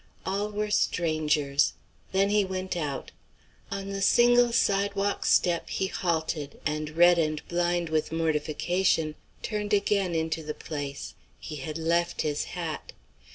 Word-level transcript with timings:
All 0.25 0.49
were 0.51 0.71
strangers. 0.71 1.73
Then 2.11 2.31
he 2.31 2.43
went 2.43 2.75
out. 2.75 3.11
On 3.69 3.89
the 3.89 4.01
single 4.01 4.51
sidewalk 4.51 5.27
step 5.27 5.69
he 5.69 5.85
halted, 5.85 6.59
and 6.65 6.97
red 6.97 7.19
and 7.19 7.47
blind 7.47 7.89
with 7.89 8.11
mortification, 8.11 9.13
turned 9.43 9.73
again 9.75 10.15
into 10.15 10.41
the 10.41 10.55
place; 10.55 11.13
he 11.39 11.57
had 11.57 11.77
left 11.77 12.23
his 12.23 12.45
hat. 12.57 12.93